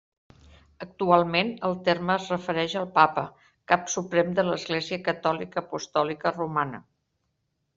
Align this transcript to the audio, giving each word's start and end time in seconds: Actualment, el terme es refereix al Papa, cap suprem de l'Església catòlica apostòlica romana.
Actualment, 0.83 1.51
el 1.67 1.75
terme 1.89 2.15
es 2.21 2.31
refereix 2.33 2.73
al 2.81 2.87
Papa, 2.95 3.25
cap 3.73 3.85
suprem 3.97 4.33
de 4.41 4.47
l'Església 4.49 5.01
catòlica 5.11 5.63
apostòlica 5.63 6.33
romana. 6.41 6.81